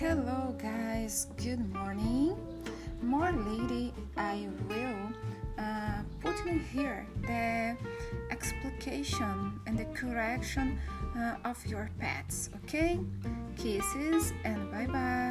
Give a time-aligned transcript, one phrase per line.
[0.00, 1.26] Hello, guys.
[1.36, 2.34] Good morning.
[3.02, 5.12] More lady, I will
[5.58, 7.76] uh, put in here the
[8.30, 10.78] explication and the correction
[11.18, 12.48] uh, of your pets.
[12.64, 12.98] Okay?
[13.58, 15.29] Kisses and bye bye.